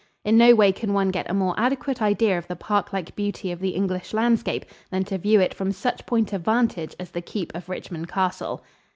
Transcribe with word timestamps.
In 0.25 0.35
no 0.35 0.55
way 0.55 0.71
can 0.71 0.93
one 0.93 1.09
get 1.11 1.29
a 1.29 1.33
more 1.35 1.53
adequate 1.59 2.01
idea 2.01 2.35
of 2.35 2.47
the 2.47 2.55
parklike 2.55 3.15
beauty 3.15 3.51
of 3.51 3.59
the 3.59 3.75
English 3.75 4.13
landscape 4.15 4.65
than 4.89 5.03
to 5.03 5.19
view 5.19 5.39
it 5.39 5.53
from 5.53 5.71
such 5.71 6.07
point 6.07 6.33
of 6.33 6.41
vantage 6.41 6.95
as 6.99 7.11
the 7.11 7.21
keep 7.21 7.53
of 7.53 7.69
Richmond 7.69 8.07
Castle. 8.07 8.63